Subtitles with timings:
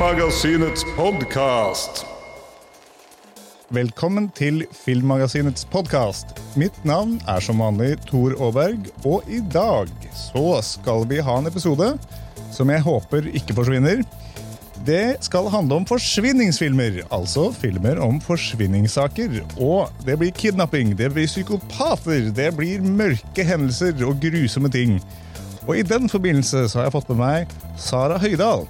[0.00, 2.06] Filmmagasinets podkast.
[3.68, 6.30] Velkommen til Filmmagasinets podkast.
[6.56, 11.50] Mitt navn er som vanlig Tor Aaberg, og i dag så skal vi ha en
[11.50, 11.90] episode
[12.48, 14.00] som jeg håper ikke forsvinner.
[14.88, 19.42] Det skal handle om forsvinningsfilmer, altså filmer om forsvinningssaker.
[19.60, 24.96] Og det blir kidnapping, det blir psykopater, det blir mørke hendelser og grusomme ting.
[25.68, 28.64] Og i den forbindelse så har jeg fått med meg Sara Høydahl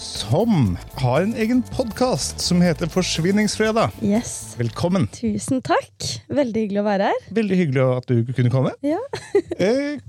[0.00, 3.90] som har en egen podkast som heter Forsvinningsfredag.
[4.00, 4.54] Yes.
[4.56, 5.04] Velkommen.
[5.12, 6.06] Tusen takk.
[6.32, 7.26] Veldig hyggelig å være her.
[7.36, 8.72] Veldig hyggelig at du kunne komme.
[8.80, 9.00] Ja.
[9.60, 10.00] eh,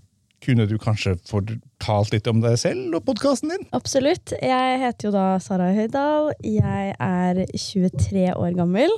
[0.45, 3.67] kunne du kanskje fortalt litt om deg selv og podkasten din?
[3.75, 4.31] Absolutt.
[4.39, 6.31] Jeg heter jo da Sara Høydahl.
[6.39, 8.95] Jeg er 23 år gammel.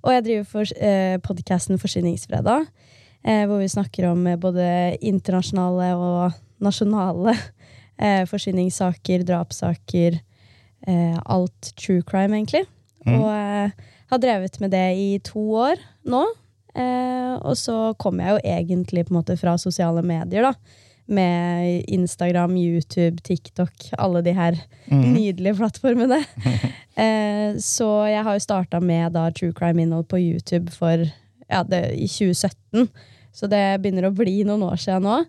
[0.00, 2.64] Og jeg driver for, eh, podkasten Forsvinningsfredag,
[3.28, 7.36] eh, hvor vi snakker om eh, både internasjonale og nasjonale
[8.00, 10.22] eh, forsvinningssaker, drapssaker,
[10.86, 12.64] eh, alt true crime, egentlig.
[13.06, 13.16] Mm.
[13.16, 16.24] Og eh, har drevet med det i to år nå.
[16.74, 20.54] Eh, og så kommer jeg jo egentlig på en måte fra sosiale medier, da.
[21.10, 24.58] Med Instagram, YouTube, TikTok, alle de her
[24.90, 26.20] nydelige plattformene.
[27.02, 31.02] eh, så jeg har jo starta med da true crime-innhold på YouTube for
[31.50, 32.86] ja, det, i 2017.
[33.34, 35.22] Så det begynner å bli noen år siden nå.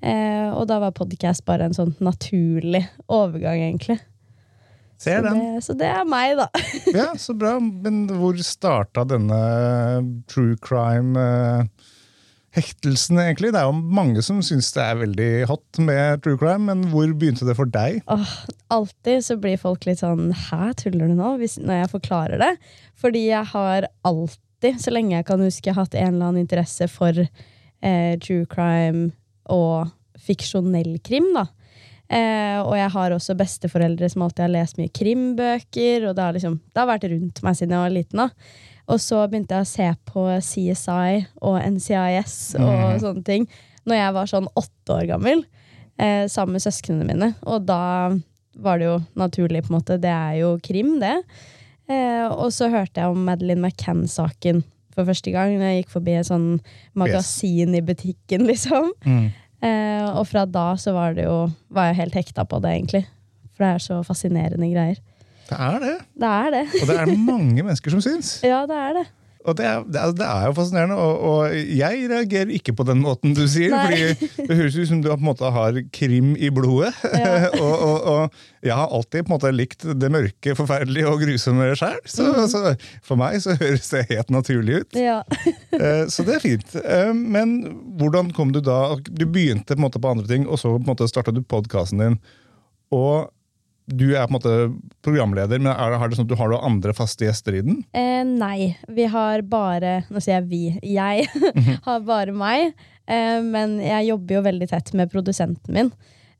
[0.00, 3.98] Eh, og da var podcast bare en sånn naturlig overgang, egentlig.
[4.98, 5.38] Så den.
[5.38, 6.48] det, så det er meg, da.
[6.98, 7.58] Ja, så bra.
[7.62, 9.38] Men hvor starta denne
[10.30, 13.52] true crime-hektelsen, egentlig?
[13.54, 17.06] Det er jo mange som syns det er veldig hot med true crime, men hvor
[17.14, 17.92] begynte det for deg?
[18.10, 18.32] Åh,
[18.74, 21.30] alltid så blir folk litt sånn Hæ, tuller du nå?
[21.38, 22.54] Hvis, når jeg forklarer det.
[22.98, 27.14] Fordi jeg har alltid, så lenge jeg kan huske, hatt en eller annen interesse for
[27.22, 29.12] eh, true crime
[29.46, 29.94] og
[30.26, 31.44] fiksjonell krim, da.
[32.08, 36.36] Eh, og jeg har også besteforeldre som alltid har lest mye krimbøker, og det har,
[36.36, 38.22] liksom, det har vært rundt meg siden jeg var liten.
[38.24, 38.28] da.
[38.88, 43.44] Og så begynte jeg å se på CSI og NCIS og sånne ting
[43.88, 45.44] når jeg var sånn åtte år gammel,
[46.00, 47.30] eh, sammen med søsknene mine.
[47.48, 48.16] Og da
[48.58, 50.00] var det jo naturlig, på en måte.
[50.00, 51.14] Det er jo krim, det.
[51.88, 54.64] Eh, og så hørte jeg om Madeleine McCann-saken
[54.96, 55.54] for første gang.
[55.56, 56.48] Når jeg gikk forbi et sånn
[56.98, 58.92] magasin i butikken, liksom.
[59.62, 63.04] Eh, og fra da så var det jo Var jeg helt hekta på det, egentlig.
[63.56, 65.00] For det er så fascinerende greier.
[65.48, 65.94] Det er det.
[66.14, 66.64] Det er det.
[66.82, 68.36] Og det er mange mennesker som syns.
[68.46, 69.06] Ja, det er det.
[69.48, 73.32] Og det er, det, er, jo fascinerende, og, og jeg reagerer ikke på den måten
[73.36, 73.72] du sier.
[73.72, 73.86] Nei.
[74.18, 76.92] fordi det høres ut som du på en måte har krim i blodet.
[77.14, 77.48] Ja.
[77.64, 81.70] og, og, og jeg har alltid på en måte likt det mørke, forferdelige og grusomme
[81.78, 81.98] sjøl.
[82.04, 82.44] Så, Mm.
[82.52, 82.60] så
[83.06, 84.98] for meg så høres det helt naturlig ut.
[85.00, 85.22] Ja.
[85.78, 86.72] Eh, så det er fint.
[86.80, 87.52] Eh, Men
[88.00, 90.80] hvordan kom du da Du begynte på en måte på andre ting, og så på
[90.80, 92.16] en måte starta du podkasten din.
[92.94, 93.28] Og
[93.88, 94.54] du er på en måte
[95.04, 97.80] programleder, men er, er det sånn at du har andre faste gjester i den?
[97.96, 100.62] Eh, nei, vi har bare Nå sier jeg vi.
[100.84, 101.24] Jeg
[101.86, 102.76] har bare meg.
[103.08, 105.90] Eh, men jeg jobber jo veldig tett med produsenten min,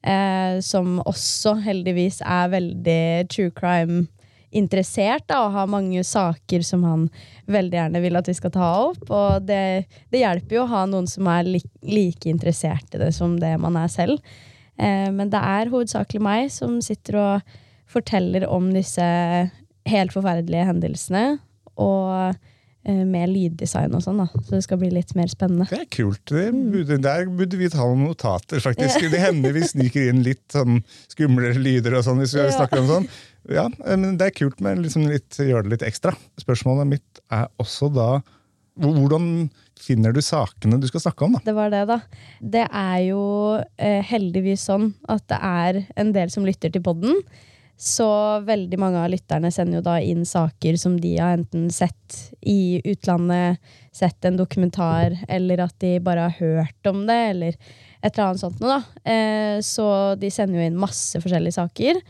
[0.04, 3.00] eh, som også heldigvis er veldig
[3.32, 5.24] true crime-interessert.
[5.30, 7.08] da, Og har mange saker som han
[7.48, 9.08] veldig gjerne vil at vi skal ta opp.
[9.08, 13.14] Og det, det hjelper jo å ha noen som er li like interessert i det
[13.16, 14.20] som det man er selv.
[14.78, 17.56] Eh, men det er hovedsakelig meg som sitter og
[17.88, 19.02] forteller om disse
[19.88, 21.38] helt forferdelige hendelsene.
[21.78, 22.34] Og
[22.88, 24.28] eh, med lyddesign og sånn, da.
[24.46, 25.66] Så det skal bli litt mer spennende.
[25.68, 26.22] Det er kult.
[26.30, 26.70] Det Mm.
[26.72, 29.10] burde, der burde vi ta noen notater, faktisk.
[29.10, 32.50] Det hender vi sniker inn litt sånn skumle lyder og sånn hvis vi Ja.
[32.56, 33.08] snakker om sånn.
[33.50, 36.14] Ja, men det er kult med liksom litt, gjøre det litt ekstra.
[36.40, 38.22] Spørsmålet mitt er også da
[38.78, 39.48] hvordan
[39.78, 41.36] finner du sakene du skal snakke om?
[41.36, 41.42] da?
[41.46, 42.00] Det var det, da.
[42.40, 43.22] Det er jo
[43.76, 47.22] eh, heldigvis sånn at det er en del som lytter til podden.
[47.78, 48.08] Så
[48.42, 52.80] veldig mange av lytterne sender jo da inn saker som de har enten sett i
[52.82, 53.62] utlandet,
[53.94, 58.42] sett en dokumentar, eller at de bare har hørt om det, eller et eller annet
[58.42, 59.04] sånt noe, da.
[59.10, 59.86] Eh, så
[60.18, 62.02] de sender jo inn masse forskjellige saker.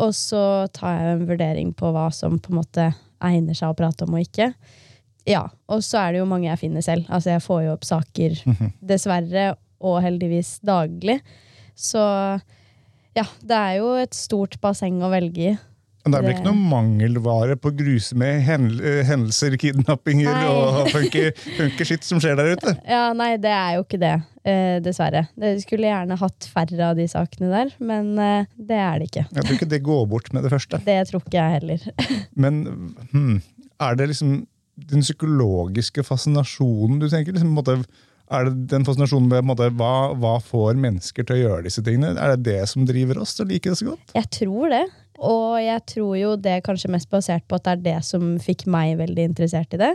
[0.00, 0.42] Og så
[0.72, 2.88] tar jeg en vurdering på hva som på en måte
[3.22, 4.48] egner seg å prate om og ikke.
[5.28, 7.06] Ja, Og så er det jo mange jeg finner selv.
[7.08, 8.38] Altså Jeg får jo opp saker,
[8.82, 9.52] dessverre,
[9.82, 11.20] og heldigvis daglig.
[11.78, 12.00] Så
[13.16, 15.58] ja, det er jo et stort basseng å velge i.
[16.02, 20.48] Men det er vel ikke noe mangelvare på grusomme hen- hendelser, kidnappinger Nei.
[20.50, 22.72] og funky, funky shit som skjer der ute?
[22.90, 25.28] Ja, nei, det er jo ikke det, eh, dessverre.
[25.38, 29.26] Det skulle gjerne hatt færre av de sakene der, men eh, det er det ikke.
[29.30, 30.82] Jeg tror ikke det går bort med det første.
[30.82, 31.86] Det tror ikke jeg heller.
[32.48, 32.58] Men
[33.14, 33.36] hmm,
[33.86, 34.40] er det liksom
[34.76, 37.36] den psykologiske fascinasjonen du tenker?
[37.36, 37.76] Liksom, måte,
[38.32, 42.14] er det den fascinasjonen med måte, hva, hva får mennesker til å gjøre disse tingene?
[42.16, 44.14] Er det det som driver oss til å like det så godt?
[44.16, 44.84] Jeg tror det.
[45.22, 48.36] Og jeg tror jo det er kanskje mest basert på at det er det som
[48.42, 49.92] fikk meg veldig interessert i det.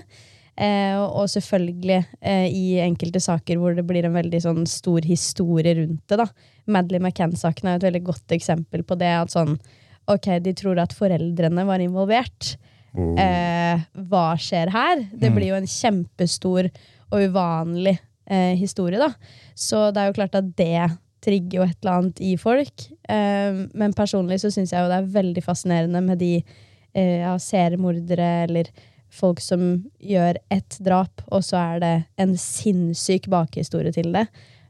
[0.58, 5.76] Eh, og selvfølgelig eh, i enkelte saker hvor det blir en veldig sånn stor historie
[5.78, 6.18] rundt det.
[6.24, 6.26] da.
[6.66, 9.12] Madeleine McCann-saken er et veldig godt eksempel på det.
[9.20, 9.58] at sånn,
[10.10, 12.56] ok, De tror at foreldrene var involvert.
[12.98, 15.04] Eh, hva skjer her?
[15.14, 16.70] Det blir jo en kjempestor
[17.12, 19.00] og uvanlig eh, historie.
[19.02, 19.12] da.
[19.56, 20.88] Så det er jo klart at det
[21.24, 22.88] trigger jo et eller annet i folk.
[23.10, 27.36] Eh, men personlig så syns jeg jo det er veldig fascinerende med de eh, ja,
[27.42, 28.72] seriemordere eller
[29.18, 29.70] folk som
[30.04, 34.26] gjør ett drap, og så er det en sinnssyk bakhistorie til det.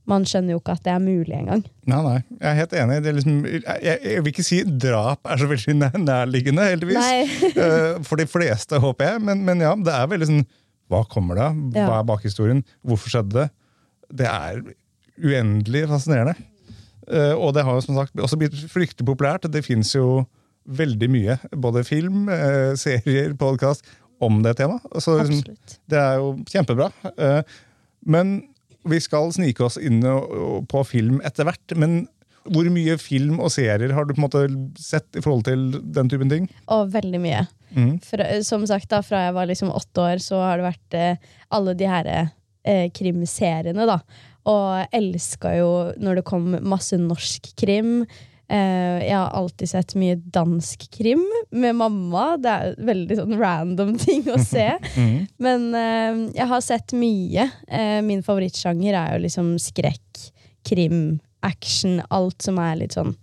[0.08, 1.64] Man skjønner jo ikke at det er mulig engang.
[1.92, 2.98] Nei, nei, jeg er helt enig.
[3.04, 5.76] Det liksom, jeg, jeg vil ikke si drap er så veldig
[6.06, 7.10] nærliggende, heldigvis.
[7.68, 9.24] Eh, For de fleste, håper jeg.
[9.28, 10.44] Men, men ja, det er veldig sånn
[10.88, 11.60] Hva kommer det av?
[11.76, 12.64] Hva er bakhistorien?
[12.88, 13.48] Hvorfor skjedde det?
[14.24, 14.62] Det er
[15.20, 16.38] uendelig fascinerende.
[17.12, 19.50] Eh, Og det har jo som sagt også blitt fryktelig populært.
[19.52, 20.24] Det fins jo
[20.68, 23.84] veldig mye, både film, eh, serier, podkast,
[24.24, 24.84] om det temaet.
[25.04, 25.56] Så liksom,
[25.92, 26.88] det er jo kjempebra.
[28.08, 28.38] Men
[28.92, 30.02] vi skal snike oss inn
[30.72, 31.76] på film etter hvert.
[31.80, 32.06] Men
[32.54, 34.44] hvor mye film og serier har du på en måte
[34.80, 36.48] sett i forhold til den typen ting?
[36.74, 37.44] Og veldig mye.
[37.76, 37.98] Mm.
[38.06, 41.36] For, som sagt, da, fra jeg var liksom åtte år, så har det vært eh,
[41.56, 44.00] alle de her eh, krimseriene, da.
[44.48, 48.06] Og elska jo når det kom masse norsk krim.
[48.50, 52.38] Eh, jeg har alltid sett mye dansk krim med mamma.
[52.40, 54.70] Det er veldig sånn random ting å se.
[55.44, 57.50] Men eh, jeg har sett mye.
[57.68, 60.30] Eh, min favorittsjanger er jo liksom skrekk,
[60.68, 62.00] krim, action.
[62.10, 63.16] Alt som er litt sånn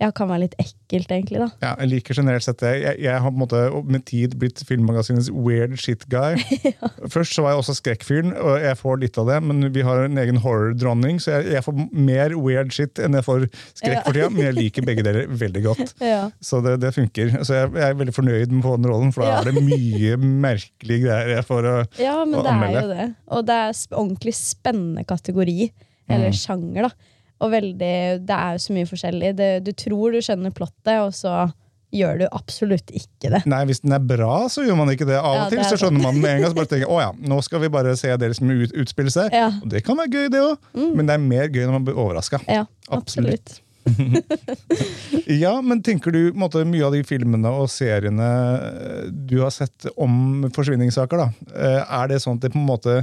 [0.00, 1.46] Ja, kan være litt ekkelt, egentlig, da.
[1.60, 2.70] Ja, jeg liker generelt sett det.
[2.80, 6.38] Jeg, jeg har på en måte med tid blitt filmmagasinets weird shit guy.
[7.14, 10.06] Først så var jeg også skrekkfyren, og jeg får litt av det, men vi har
[10.06, 14.04] en egen horror-dronning, så jeg, jeg får mer weird shit enn jeg får skrekk Ja.
[14.06, 15.94] for tida, men jeg liker begge deler veldig godt.
[16.10, 16.22] Ja.
[16.40, 17.34] Så det, det funker.
[17.44, 19.62] Så jeg, jeg er veldig fornøyd med å få den rollen, for da er det
[19.68, 20.16] mye
[20.48, 23.06] merkelige greier jeg får å Ja, men å det er jo det.
[23.36, 25.70] Og det er ordentlig spennende kategori,
[26.10, 26.40] eller Mm.
[26.40, 27.09] sjanger, da.
[27.40, 27.94] Og veldig,
[28.28, 29.32] det er jo så mye forskjellig.
[29.38, 31.46] Det, du tror du skjønner plottet, og så
[31.94, 33.40] gjør du absolutt ikke det.
[33.50, 35.16] Nei, hvis den er bra, så gjør man ikke det.
[35.18, 36.52] Av Ja, og til er så skjønner man med en gang.
[36.52, 39.34] Så bare tenker, å ja, nå skal vi bare se det som ut, utspiller seg.
[39.34, 39.48] Ja.
[39.50, 39.64] Mm.
[39.64, 40.70] Og det kan være gøy, det òg.
[40.76, 42.42] Men det er mer gøy når man blir overraska.
[42.46, 43.56] Ja, Absolutt.
[43.56, 43.66] absolutt.
[45.40, 48.28] Ja, men tenker du måte, mye av de filmene og seriene
[48.60, 52.68] eh, du har sett om forsvinningssaker, da, eh, er det sånn at det på en
[52.68, 52.96] måte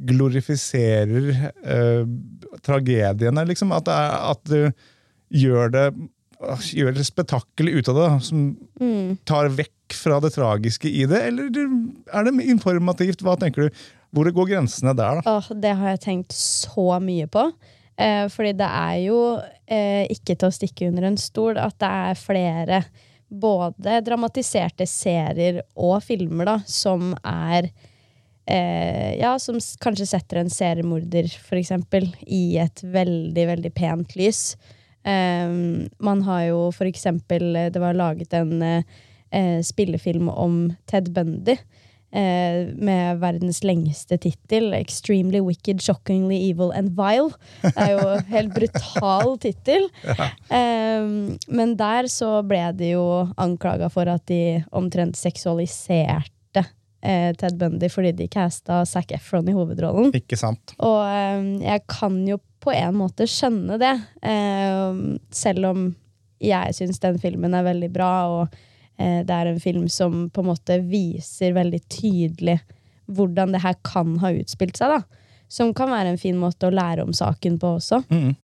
[0.00, 1.30] glorifiserer
[1.64, 2.06] eh,
[2.64, 3.72] tragediene, liksom?
[3.76, 5.86] At, det er, at du gjør det
[6.42, 9.18] gjør et spetakkel ut av det, som Mm.
[9.24, 11.52] tar vekk fra det tragiske i det, eller
[12.12, 13.22] er det informativt?
[13.22, 13.82] Hva tenker du?
[14.12, 15.36] Hvor går grensene der, da?
[15.38, 17.52] Oh, det har jeg tenkt så mye på.
[17.96, 19.20] Eh, fordi det er jo
[19.68, 22.82] eh, ikke til å stikke under en stol at det er flere
[23.30, 27.70] både dramatiserte serier og filmer da, som er
[28.46, 34.56] eh, Ja, som kanskje setter en seriemorder, for eksempel, i et veldig, veldig pent lys.
[35.04, 35.48] Eh,
[35.98, 41.56] man har jo for eksempel Det var laget en eh, spillefilm om Ted Bundy
[42.12, 44.70] eh, med verdens lengste tittel.
[44.74, 47.34] 'Extremely Wicked, Shockingly Evil and Vile'.
[47.62, 49.88] Det er jo en helt brutal tittel.
[50.22, 50.28] Ja.
[51.48, 53.06] men der så ble de jo
[53.40, 56.30] anklaga for at de omtrent seksualiserte
[57.02, 60.12] eh, Ted Bundy fordi de casta Zac Efron i hovedrollen.
[60.16, 60.74] Ikke sant?
[60.78, 65.00] Og eh, jeg kan jo på en måte skjønne det, eh,
[65.34, 65.88] selv om
[66.42, 68.54] jeg syns den filmen er veldig bra, og
[68.98, 72.60] eh, det er en film som på en måte viser veldig tydelig
[73.12, 74.94] hvordan det her kan ha utspilt seg.
[74.94, 75.02] da.
[75.52, 78.04] Som kan være en fin måte å lære om saken på også.
[78.08, 78.38] Mhm.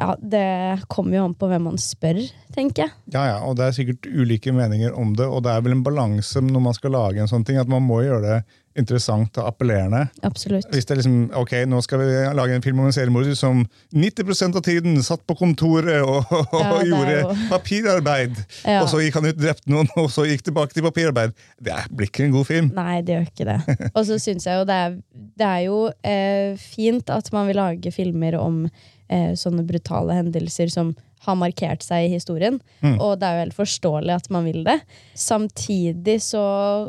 [0.00, 2.22] Ja, Det kommer jo an på hvem man spør,
[2.56, 2.94] tenker jeg.
[3.12, 5.84] Ja, ja, og det er sikkert ulike meninger om det, og det er vel en
[5.84, 8.38] balanse når man skal lage en sånn ting, at man må gjøre det
[8.78, 10.04] interessant og appellerende.
[10.24, 10.68] Absolutt.
[10.72, 12.06] Hvis det er liksom, ok, nå skal vi
[12.38, 16.54] lage en film om en seriemorder som 90% av tiden satt på kontoret og, og
[16.54, 18.78] Ja, er gjorde jo- papirarbeid, Ja.
[18.84, 21.34] og så gikk han ut og drepte noen, og så gikk tilbake til papirarbeid.
[21.60, 22.70] Det blir ikke en god film.
[22.78, 23.58] Nei, det gjør ikke det.
[23.98, 24.96] Og så syns jeg jo det er,
[25.42, 28.62] det er jo eh, fint at man vil lage filmer om
[29.10, 30.94] eh, sånne brutale hendelser som
[31.26, 32.60] har markert seg i historien.
[32.96, 34.78] Og det er jo helt forståelig at man vil det.
[35.12, 36.44] Samtidig så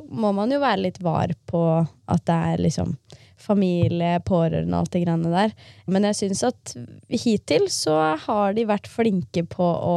[0.08, 2.96] må man jo være litt var på at det er liksom
[3.42, 5.54] familie, pårørende og alt det greiene der.
[5.92, 6.74] Men jeg syns at
[7.10, 9.96] hittil så har de vært flinke på å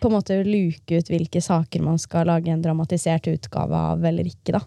[0.00, 4.30] på en måte luke ut hvilke saker man skal lage en dramatisert utgave av eller
[4.30, 4.62] ikke, da.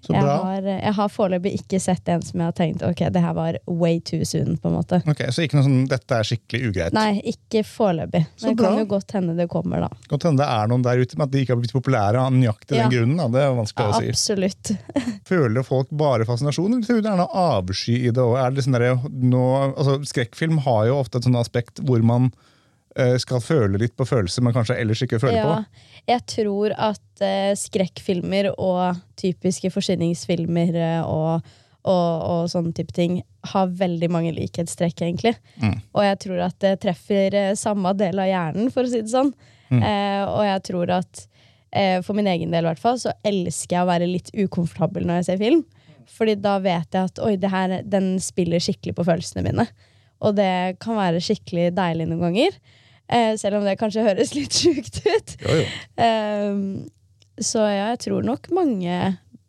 [0.00, 3.20] Så Jeg har, jeg har foreløpig ikke sett en som jeg har tenkt ok, det
[3.20, 4.56] her var way too soon.
[4.56, 5.00] på en måte.
[5.10, 6.94] Ok, Så ikke noe sånn 'dette er skikkelig ugreit'?
[6.94, 8.22] Nei, ikke foreløpig.
[8.42, 9.88] Men det kan jo godt hende det kommer, da.
[10.08, 12.32] Godt hende det er noen der ute men at de ikke har blitt populære av
[12.32, 12.88] nøyaktig Ja.
[12.88, 13.16] den grunnen.
[13.18, 13.28] Da.
[13.28, 14.08] Det er vanskelig Ja, å si.
[14.14, 14.78] absolutt.
[15.28, 18.54] Føler folk bare fascinasjon, eller tror du det er noe avsky i det òg?
[18.54, 22.30] Liksom altså, skrekkfilm har jo ofte et sånt aspekt hvor man
[23.22, 25.56] skal føle litt på følelser man kanskje ellers ikke føler Ja,
[26.08, 31.46] jeg tror at uh, skrekkfilmer og typiske forsyningsfilmer eh, og,
[31.84, 33.20] og, og sånne type ting
[33.52, 35.34] har veldig mange likhetstrekk, egentlig.
[35.94, 39.12] Og jeg tror at det treffer eh, samme del av hjernen, for å si det
[39.12, 39.32] sånn.
[39.68, 41.24] Eh, og jeg tror at
[41.76, 45.06] uh, for min egen del i hvert fall, så elsker jeg å være litt ukomfortabel
[45.08, 45.64] når jeg ser film.
[46.08, 49.68] Fordi da vet jeg at oi, det her, den spiller skikkelig på følelsene mine.
[50.24, 52.58] Og det kan være skikkelig deilig noen ganger.
[53.08, 55.34] Eh, selv om det kanskje høres litt sjukt ut.
[55.44, 55.66] Jo, jo.
[56.04, 56.62] Ehm,
[57.38, 58.98] så ja, jeg tror nok mange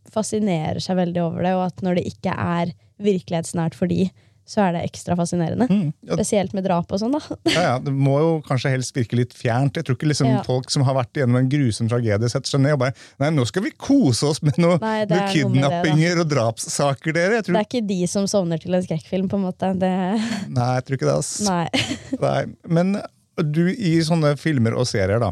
[0.09, 4.09] fascinerer seg veldig over det, og at når det ikke er virkelighetsnært for de,
[4.49, 5.67] så er det ekstra fascinerende.
[5.69, 5.91] Mm.
[6.09, 7.21] Ja, Spesielt med drap og sånn, da.
[7.53, 9.77] ja, ja, det må jo kanskje helst virke litt fjernt.
[9.77, 10.39] Jeg tror ikke liksom Ja.
[10.47, 13.45] folk som har vært igjennom en grusom tragedie, setter seg ned og bare Nei, nå
[13.49, 17.39] skal vi kose oss med noe, Nei, det med det, kidnappinger og drapssaker, dere.
[17.39, 19.69] Jeg Det er ikke de som sovner til en skrekkfilm, på en måte.
[19.79, 19.93] Det,
[20.57, 21.17] nei, jeg tror ikke det.
[21.21, 21.33] ass.
[21.45, 21.65] nei.
[22.25, 22.95] Nei, men
[23.39, 25.31] du i sånne filmer og serier, da.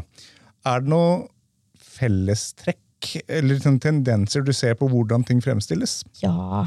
[0.68, 1.26] Er det noe
[1.98, 6.00] fellestrekk eller tendenser du ser på hvordan ting fremstilles?
[6.22, 6.64] Ja.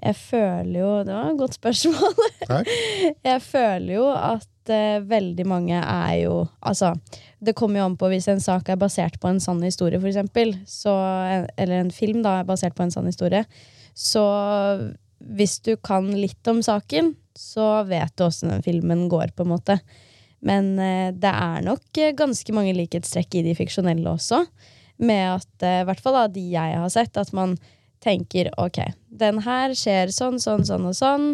[0.00, 2.14] Jeg føler jo Det var et godt spørsmål.
[2.46, 2.70] Takk.
[3.30, 6.94] Jeg føler jo at uh, veldig mange er jo Altså,
[7.40, 10.54] det kommer jo an på hvis en sak er basert på en sann historie, eksempel,
[10.68, 10.92] så,
[11.56, 13.44] eller en film da er basert på en sann historie,
[13.96, 14.24] så
[15.20, 19.52] hvis du kan litt om saken, så vet du åssen den filmen går, på en
[19.54, 19.78] måte.
[20.44, 24.44] Men uh, det er nok eh, ganske mange likhetstrekk i de fiksjonelle også.
[25.00, 27.54] Med at, i hvert fall av de jeg har sett, at man
[28.00, 28.82] tenker ok,
[29.20, 31.26] den her skjer sånn, sånn, sånn og sånn.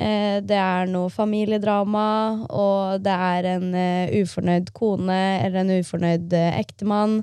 [0.00, 2.08] Eh, det er noe familiedrama,
[2.48, 7.22] og det er en eh, ufornøyd kone eller en ufornøyd eh, ektemann.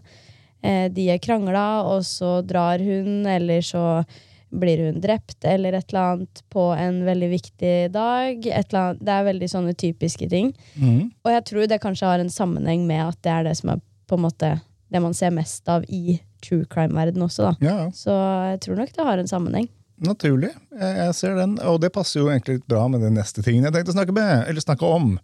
[0.67, 4.01] De er krangla, og så drar hun, eller så
[4.49, 8.41] blir hun drept, eller et eller annet på en veldig viktig dag.
[8.41, 10.49] Annet, det er veldig sånne typiske ting.
[10.75, 11.13] Mm.
[11.23, 13.83] Og jeg tror det kanskje har en sammenheng med at det er det som er
[14.09, 14.51] på en måte
[14.91, 17.49] det man ser mest av i true crime-verden også.
[17.49, 17.53] da.
[17.63, 17.89] Ja, ja.
[17.95, 18.15] Så
[18.53, 19.69] jeg tror nok det har en sammenheng.
[19.97, 20.51] Naturlig.
[20.77, 23.73] Jeg, ser den, og det passer jo egentlig litt bra med den neste tingen jeg
[23.73, 25.15] tenkte å snakke, med, eller snakke om.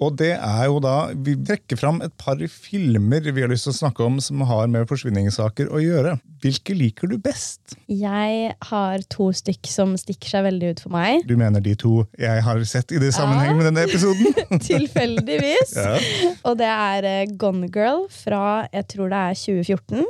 [0.00, 3.74] Og det er jo da, Vi trekker fram et par filmer vi har lyst til
[3.74, 6.14] å snakke om som har med forsvinningssaker å gjøre.
[6.40, 7.76] Hvilke liker du best?
[7.84, 11.26] Jeg har to stykk som stikker seg veldig ut for meg.
[11.28, 14.32] Du mener de to jeg har sett i det sammenheng med denne episoden?
[14.70, 15.76] Tilfeldigvis.
[15.76, 16.00] Ja.
[16.48, 20.08] Og det er eh, Gone Girl fra jeg tror det er 2014.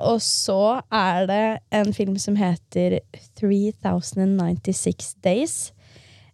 [0.00, 1.44] Og så er det
[1.76, 3.00] en film som heter
[3.40, 5.56] 3096 Days.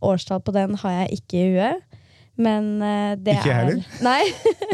[0.04, 2.02] Årstall på den har jeg ikke i huet.
[2.36, 3.86] Men eh, det Ikke er heller.
[4.10, 4.22] Nei.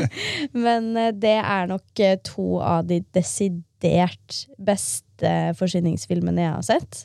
[0.67, 7.05] Men eh, det er nok eh, to av de desidert beste forsyningsfilmene jeg har sett.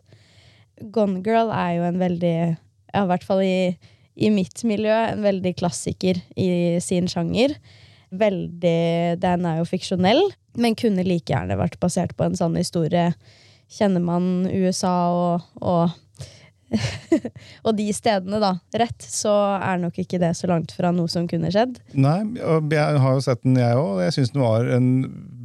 [0.94, 3.60] Gone Girl er jo en veldig, i hvert fall i,
[4.18, 6.50] i mitt miljø, en veldig klassiker i
[6.84, 7.54] sin sjanger.
[8.16, 10.22] Veldig, Den er jo fiksjonell,
[10.58, 13.12] men kunne like gjerne vært basert på en sann historie.
[13.68, 15.96] Kjenner man USA og, og
[17.66, 21.28] og de stedene, da, rett, så er nok ikke det så langt fra noe som
[21.30, 21.78] kunne skjedd.
[21.96, 24.02] Nei, og jeg har jo sett den, jeg òg.
[24.04, 24.90] Jeg syns den var en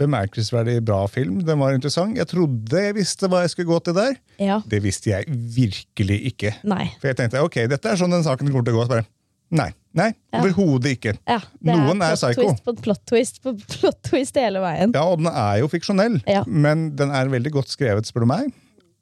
[0.02, 1.40] bemerkelsesverdig bra film.
[1.46, 2.18] Den var interessant.
[2.18, 4.18] Jeg trodde jeg visste hva jeg skulle gå til der.
[4.42, 4.58] Ja.
[4.66, 6.56] Det visste jeg virkelig ikke.
[6.66, 6.88] Nei.
[6.98, 8.88] For jeg tenkte ok, dette er sånn den saken kommer til å gå.
[8.88, 9.08] Så bare,
[9.54, 10.40] nei, nei, Ja.
[10.40, 11.12] overhodet ikke.
[11.28, 12.46] Ja, Noen er er psycho.
[12.48, 14.92] twist på plot twist på plot twist hele veien.
[14.94, 16.44] Ja, og den er jo fiksjonell, Ja.
[16.46, 18.52] men den er veldig godt skrevet, spør du meg.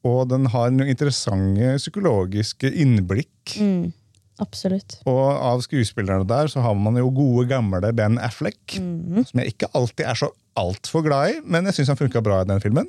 [0.05, 3.57] Og den har noen interessante psykologiske innblikk.
[3.61, 3.93] Mm,
[4.41, 4.99] absolutt.
[5.07, 8.79] Og av skuespillerne der så har man jo gode, gamle Ben Affleck.
[8.81, 9.27] Mm.
[9.29, 12.41] Som jeg ikke alltid er så altfor glad i, men jeg syns han funka bra
[12.41, 12.89] i den filmen.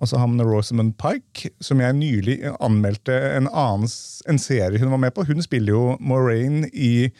[0.00, 3.90] Altså man Rosamund Pike, som jeg nylig anmeldte en annen
[4.30, 5.26] en serie hun var med på.
[5.28, 7.10] Hun spiller jo Moraine i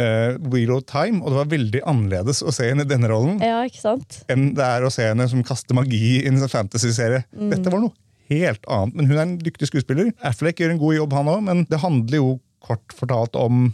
[0.00, 3.38] uh, Wheel of Time, og det var veldig annerledes å se henne i denne rollen
[3.44, 4.18] Ja, ikke sant?
[4.32, 7.22] enn det er å se henne som kaster magi i en sånn fantasy-serie.
[7.54, 7.94] Dette var noe
[8.26, 10.10] helt annet, men hun er en dyktig skuespiller.
[10.26, 12.32] Affleck gjør en god jobb, han òg, men det handler jo
[12.66, 13.68] kort fortalt om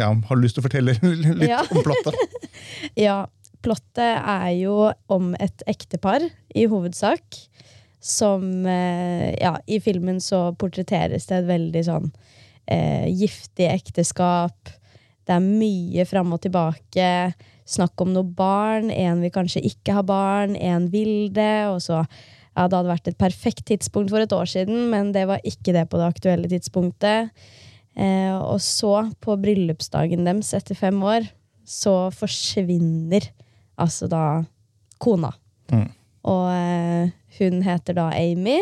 [0.00, 0.94] ja, Har du lyst til å fortelle
[1.38, 1.60] litt Ja.
[1.70, 2.16] om plottet?
[2.98, 3.20] Ja,
[3.64, 6.24] plottet er jo om et ektepar,
[6.54, 7.38] i hovedsak.
[8.00, 12.10] Som eh, Ja, i filmen så portretteres det et veldig sånn
[12.66, 14.72] eh, giftig ekteskap.
[15.28, 17.08] Det er mye fram og tilbake.
[17.68, 18.90] Snakk om noe barn.
[18.90, 21.68] En vil kanskje ikke ha barn, en vil det.
[21.70, 25.26] Og så ja, Det hadde vært et perfekt tidspunkt for et år siden, men det
[25.30, 27.30] var ikke det på det aktuelle tidspunktet.
[27.94, 31.28] Eh, og så, på bryllupsdagen deres etter fem år,
[31.66, 33.28] så forsvinner
[33.80, 34.24] altså da
[35.00, 35.32] kona.
[35.72, 35.88] Mm.
[36.30, 38.58] Og eh, hun heter da Amy,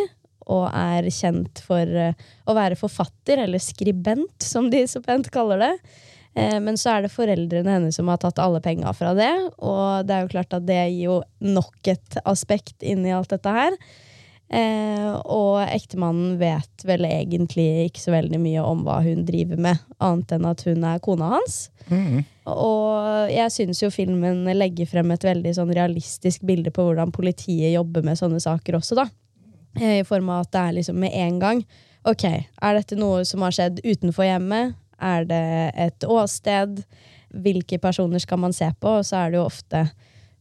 [0.48, 5.64] og er kjent for eh, å være forfatter, eller skribent, som de så pent kaller
[5.64, 5.72] det.
[6.38, 10.06] Eh, men så er det foreldrene hennes som har tatt alle penga fra det, og
[10.08, 13.78] det er jo klart at det gir jo nok et aspekt inni alt dette her.
[14.48, 19.82] Eh, og ektemannen vet vel egentlig ikke så veldig mye om hva hun driver med,
[20.00, 21.58] annet enn at hun er kona hans.
[21.92, 22.22] Mm.
[22.48, 27.74] Og jeg syns jo filmen legger frem et veldig sånn realistisk bilde på hvordan politiet
[27.74, 29.08] jobber med sånne saker også, da.
[29.76, 31.62] Eh, I form av at det er liksom med en gang.
[32.08, 34.78] Ok, er dette noe som har skjedd utenfor hjemmet?
[34.98, 35.44] Er det
[35.78, 36.80] et åsted?
[37.28, 38.98] Hvilke personer skal man se på?
[38.98, 39.84] Og så er det jo ofte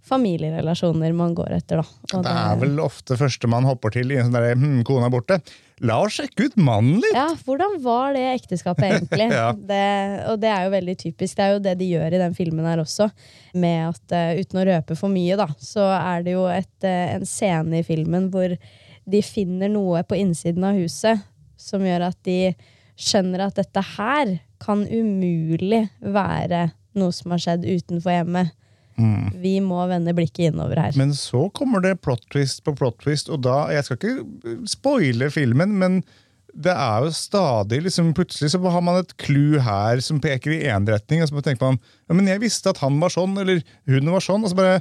[0.07, 2.17] familierelasjoner man går etter, da.
[2.23, 5.13] Det er vel ofte første man hopper til i en sånn derre hm, kona er
[5.13, 5.39] borte.
[5.85, 7.13] La oss sjekke ut mannen litt!
[7.13, 9.27] Ja, hvordan var det ekteskapet egentlig?
[9.37, 9.51] Ja.
[9.53, 9.83] det,
[10.31, 11.37] og det er jo veldig typisk.
[11.37, 13.09] Det er jo det de gjør i den filmen her også.
[13.53, 17.13] Med at, eh, Uten å røpe for mye, da, så er det jo et, eh,
[17.17, 18.55] en scene i filmen hvor
[19.07, 21.21] de finner noe på innsiden av huset
[21.57, 22.55] som gjør at de
[22.97, 28.55] skjønner at dette her kan umulig være noe som har skjedd utenfor hjemmet.
[28.97, 30.95] Vi må vende blikket innover her.
[30.97, 35.29] Men så kommer det plot twist på plot twist, og da Jeg skal ikke spoile
[35.33, 35.99] filmen, men
[36.57, 40.63] det er jo stadig liksom Plutselig så har man et clou her som peker i
[40.65, 43.62] én retning, og så tenker man ja, men jeg visste at han var sånn, eller
[43.86, 44.79] hun var sånn, og så bare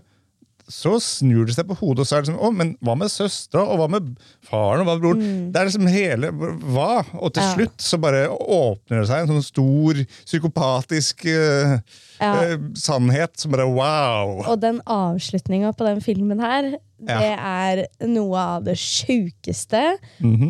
[0.68, 3.10] så snur det seg på hodet, og så er det sånn Å, men hva med
[3.12, 3.62] søstera?
[3.70, 4.08] Og hva med
[4.48, 4.80] faren?
[4.82, 5.28] Og hva med broren?
[5.54, 7.04] Det er liksom hele Hva?
[7.20, 7.52] Og til Ja.
[7.54, 11.76] slutt så bare åpner det seg en sånn stor, psykopatisk uh,
[12.18, 12.32] Ja.
[12.56, 14.40] uh, sannhet som bare wow!
[14.48, 19.84] Og den avslutninga på den filmen her, det er noe av det sjukeste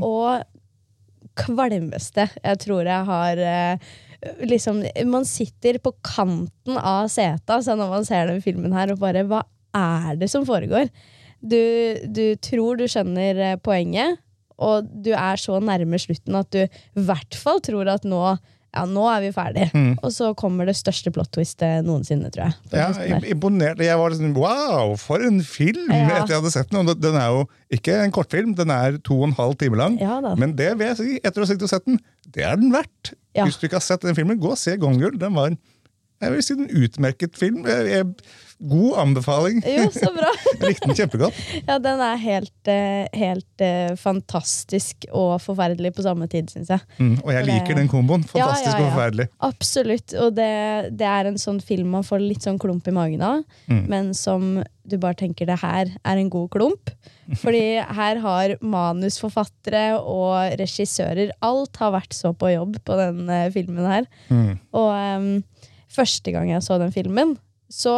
[0.01, 0.45] og
[1.37, 3.93] kvalmeste jeg tror jeg har uh,
[4.49, 8.99] Liksom, man sitter på kanten av setet altså, når man ser den filmen her, og
[8.99, 9.43] bare Hva
[9.77, 10.91] er det som foregår?
[11.45, 11.61] Du,
[12.09, 14.19] du tror du skjønner eh, poenget,
[14.57, 18.23] og du er så nærme slutten at du i hvert fall tror at nå
[18.77, 19.67] ja, nå er vi ferdig.
[20.05, 22.57] Og så kommer det største plot twistet noensinne, tror jeg.
[22.77, 23.81] Ja, imponert.
[23.81, 25.87] Jeg var liksom, wow, for en film!
[25.89, 26.19] Ja.
[26.19, 26.83] Etter jeg hadde sett den.
[26.83, 29.97] Og Den er jo ikke en kortfilm, den er to og en halv time lang.
[30.03, 30.19] Ja.
[30.37, 32.03] Men det vil jeg si, etter å ha sett den,
[32.35, 33.15] det er den verdt.
[33.37, 33.47] Ja.
[33.47, 35.17] Hvis du ikke har sett den filmen, gå og se Gone Girl.
[35.21, 35.59] Den var en,
[36.21, 37.65] jeg vil si en utmerket film.
[37.69, 39.59] Jeg, jeg, god anbefaling.
[39.69, 40.31] Jo, så bra.
[40.65, 41.41] Likte den kjempegodt.
[41.67, 46.81] Ja, den er helt, eh, helt eh, fantastisk og forferdelig på samme tid, syns jeg.
[46.99, 48.25] Mm, og jeg liker den komboen.
[48.33, 49.29] Ja, Fantastisk ja, og forferdelig.
[49.51, 50.17] Absolutt.
[50.25, 50.49] Og det,
[50.97, 53.81] det er en sånn film man får litt sånn klump i magen av, Mm.
[53.91, 56.91] men som du bare tenker det her er en god klump.
[57.43, 63.49] Fordi her har manusforfattere og regissører Alt har vært så på jobb på den eh,
[63.55, 64.07] filmen her.
[64.31, 64.53] Mm.
[64.77, 65.29] Og um,
[65.93, 67.37] første gang jeg så den filmen,
[67.73, 67.93] så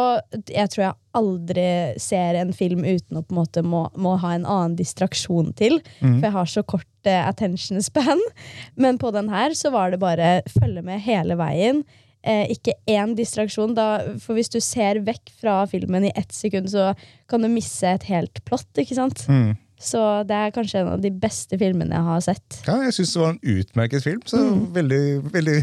[0.49, 1.67] jeg tror jeg aldri
[2.01, 5.79] ser en film uten å på en måte må, må ha en annen distraksjon til.
[6.01, 8.21] For jeg har så kort uh, attention span.
[8.81, 11.83] Men på den her så var det bare følge med hele veien.
[12.19, 13.75] Eh, ikke én distraksjon.
[13.77, 16.91] Da, for hvis du ser vekk fra filmen i ett sekund, så
[17.31, 18.69] kan du misse et helt plott.
[18.75, 19.23] ikke sant?
[19.29, 19.53] Mm.
[19.79, 22.57] Så det er kanskje en av de beste filmene jeg har sett.
[22.67, 24.19] Ja, jeg syns det var en utmerket film.
[24.27, 24.65] Så Mm.
[24.75, 25.55] veldig, veldig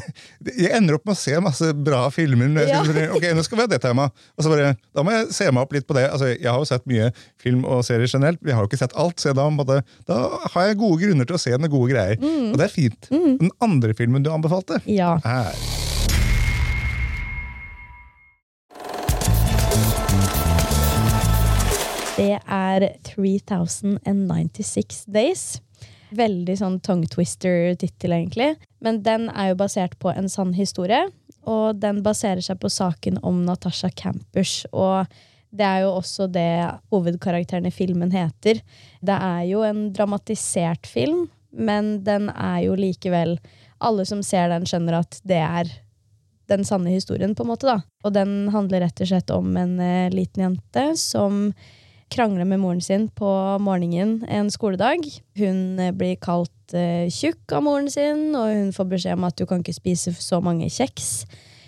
[0.57, 2.49] Jeg ender opp med å se masse bra filmer.
[2.67, 2.81] Ja.
[3.13, 4.09] ok, nå skal vi ha det tema.
[4.39, 6.07] Og så bare, Da må jeg se meg opp litt på det.
[6.11, 8.39] Altså, Jeg har jo sett mye film og serier generelt.
[8.43, 11.37] Vi har jo ikke sett alt, så da, måtte, da har jeg gode grunner til
[11.37, 12.17] å se noen gode greier.
[12.53, 13.09] Og det er fint.
[13.11, 15.19] Den andre filmen du anbefalte, Ja.
[15.25, 15.53] er
[22.17, 25.61] Det er 3096 Days.
[26.17, 28.55] Veldig sånn tongue twister-tittel, egentlig.
[28.81, 31.03] Men den er jo basert på en sann historie.
[31.45, 34.63] Og den baserer seg på saken om Natasha Campers.
[34.73, 35.05] Og
[35.57, 38.61] Det er jo også det hovedkarakteren i filmen heter.
[39.01, 43.39] Det er jo en dramatisert film, men den er jo likevel
[43.79, 45.67] Alle som ser den, skjønner at det er
[46.49, 47.67] den sanne historien, på en måte.
[47.67, 47.81] da.
[48.05, 51.53] Og den handler rett og slett om en eh, liten jente som
[52.13, 53.29] krangler med moren sin på
[53.63, 55.03] morgenen en skoledag.
[55.39, 59.37] Hun eh, blir kalt uh, tjukk av moren sin, og hun får beskjed om at
[59.39, 61.25] du kan ikke spise så mange kjeks.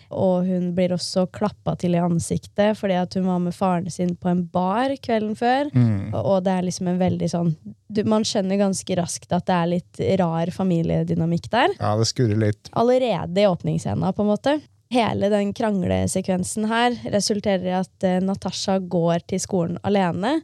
[0.08, 4.14] Og hun blir også klappa til i ansiktet fordi at hun var med faren sin
[4.16, 5.68] på en bar kvelden før.
[5.74, 6.14] Mm.
[6.14, 7.50] Og- Og det er liksom en veldig sånn
[7.92, 12.38] du, Man skjønner ganske raskt at det er litt rar familiedynamikk der Ja, det skurrer
[12.40, 12.70] litt.
[12.72, 14.60] allerede i åpningsscena, på en måte.
[14.90, 20.38] Hele den kranglesekvensen her resulterer i at uh, Natasha går til skolen alene,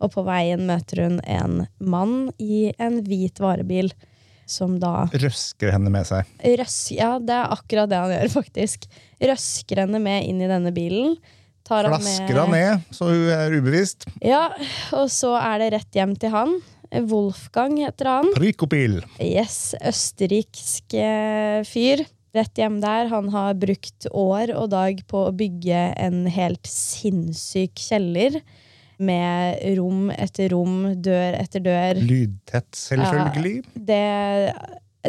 [0.00, 3.90] og på veien møter hun en mann i en hvit varebil,
[4.50, 6.24] som da Røsker henne med seg.
[6.42, 8.88] røsk, Ja, det er akkurat det han gjør, faktisk.
[9.20, 11.16] Røsker henne med inn i denne bilen.
[11.68, 14.08] tar han med- Flasker han ned, så hun er ubevisst.
[14.24, 14.48] Ja,
[14.96, 16.56] og så er det rett hjem til han.
[17.06, 18.32] Wolfgang heter han.
[18.34, 18.96] Prikopil.
[19.22, 22.02] Yes, østerriksk eh, fyr.
[22.36, 23.08] Rett hjem der.
[23.10, 28.40] Han har brukt år og dag på å bygge en helt sinnssyk kjeller.
[29.00, 31.98] Med rom etter rom, dør etter dør.
[32.04, 33.54] Lydtett, selvfølgelig.
[33.88, 34.00] Det,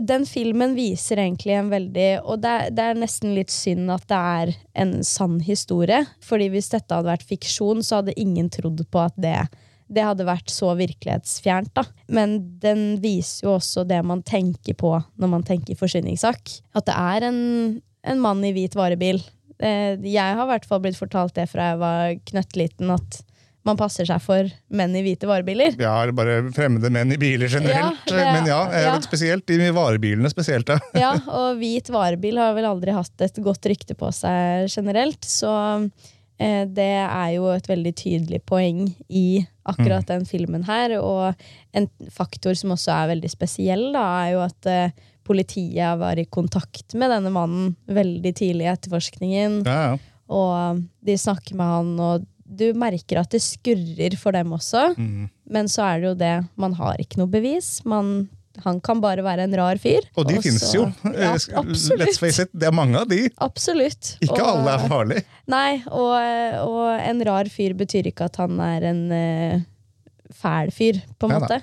[0.07, 4.05] den filmen viser egentlig en veldig Og det, er- det er nesten litt synd at
[4.07, 4.53] det er
[4.85, 6.05] en sann historie.
[6.23, 9.35] Fordi hvis dette hadde vært fiksjon, så hadde ingen trodd på at det
[9.91, 11.73] det hadde vært så virkelighetsfjernt.
[11.75, 11.83] da.
[12.07, 16.53] Men den viser jo også det man tenker på når man tenker forsyningssak.
[16.75, 17.41] At det er en,
[18.07, 19.19] en mann i hvit varebil.
[19.61, 23.19] Eh, Jeg har i hvert fall blitt fortalt det fra jeg var knøttliten, at
[23.67, 25.75] man passer seg for menn i hvite varebiler.
[25.77, 28.07] Ja, eller bare fremmede menn i biler generelt.
[28.09, 28.95] Ja, det- Men ja, ja.
[29.05, 30.31] spesielt de varebilene.
[30.33, 30.79] spesielt ja.
[30.97, 35.51] Ja, og hvit varebil har vel aldri hatt et godt rykte på seg generelt, så
[36.41, 40.95] det er jo et veldig tydelig poeng i akkurat den filmen her.
[40.99, 41.37] Og
[41.77, 44.95] en faktor som også er veldig spesiell, da, er jo at eh,
[45.27, 49.61] politiet var i kontakt med denne mannen veldig tidlig i etterforskningen.
[49.67, 49.99] Ja, ja.
[50.31, 54.91] Og de snakker med han, og du merker at det skurrer for dem også.
[54.97, 55.27] Mm.
[55.51, 57.81] Men så er det jo det, man har ikke noe bevis.
[57.87, 58.29] Man,
[58.63, 60.03] han kan bare være en rar fyr.
[60.17, 60.83] Og de så- jo.
[61.15, 61.63] Ja, Eh.
[61.97, 63.29] Let's face it, det er mange av de.
[63.39, 64.17] Absolutt.
[64.21, 65.23] Ikke Og- alle er farlige.
[65.47, 69.61] Nei, og, og en rar fyr betyr ikke at han er en uh,
[70.33, 71.61] fæl fyr, på en måte.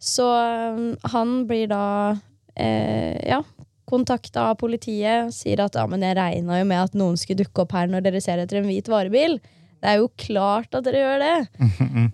[0.00, 0.22] Så
[0.76, 2.12] um, han blir da
[2.60, 3.42] uh, ja,
[3.88, 7.62] kontakta av politiet, sier at ja, men jeg regna jo med at noen skulle dukke
[7.64, 9.38] opp her når dere ser etter en hvit varebil.
[9.82, 11.34] Det er jo klart at dere gjør det!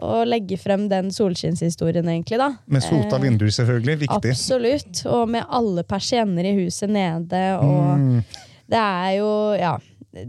[0.02, 2.48] Og legge frem den solskinnshistorien, egentlig, da.
[2.66, 3.98] Med sota Eh, vinduer, selvfølgelig.
[4.02, 4.32] Viktig.
[4.34, 5.02] Absolutt.
[5.06, 8.24] Og med alle persienner i huset nede, og Mm.
[8.68, 9.76] det er jo, ja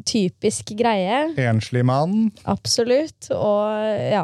[0.08, 1.34] Typisk greie.
[1.44, 2.32] Enslig mann.
[2.48, 3.28] Absolutt.
[3.36, 3.68] Og
[4.14, 4.22] ja,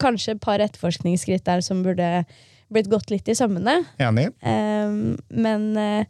[0.00, 2.24] kanskje et par etterforskningsskritt der som burde
[2.72, 3.74] blitt gått litt i sømmene.
[4.00, 4.30] Enig.
[4.40, 6.04] Ehm, men eh,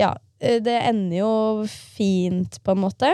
[0.00, 1.32] ja, det ender jo
[1.68, 3.12] fint, på en måte.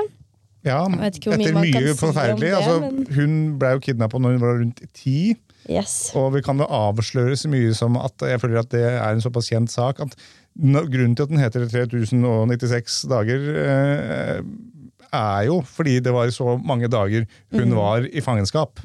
[0.67, 2.41] Ja, etter mye forferdelig.
[2.41, 5.37] det, altså, men- Hun ble jo kidnappa når hun var rundt ti.
[5.71, 6.13] Yes.
[6.17, 9.21] Og vi kan jo avsløre så mye som at jeg føler at det er en
[9.21, 10.15] såpass kjent sak at
[10.59, 14.41] grunnen til at den heter 3096 dager, eh,
[15.13, 18.81] er jo fordi det var så mange dager hun var i fangenskap.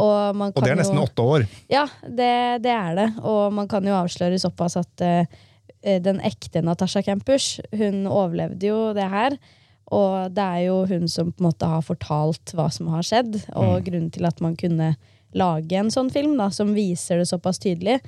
[0.00, 1.46] Og, man Og det er nesten åtte år.
[1.68, 3.08] Ja, det, det er det.
[3.22, 5.24] Og man kan jo avsløre såpass at eh,
[6.00, 9.36] den ekte Natasha Campus, hun overlevde jo det her.
[9.90, 13.40] Og det er jo hun som på en måte har fortalt hva som har skjedd,
[13.58, 14.94] og grunnen til at man kunne
[15.36, 17.98] lage en sånn film da, som viser det såpass tydelig.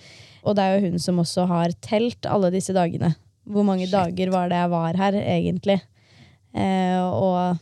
[0.42, 3.14] Og det er jo hun som også har telt alle disse dagene.
[3.50, 5.80] Hvor mange dager var det jeg var her, egentlig?
[6.54, 7.58] Eh, og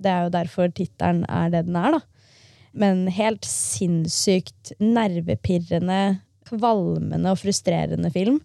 [0.00, 2.02] det er jo derfor tittelen er det den er, da.
[2.70, 8.38] Men helt sinnssykt nervepirrende, kvalmende og frustrerende film.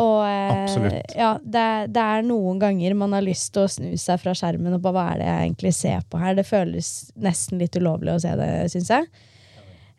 [0.00, 1.12] Og eh, Absolutt.
[1.16, 4.78] ja, det, det er noen ganger man har lyst til å snu seg fra skjermen
[4.78, 6.38] og bare hva er det jeg egentlig ser på her?
[6.38, 6.88] Det føles
[7.20, 9.10] nesten litt ulovlig å se det, syns jeg.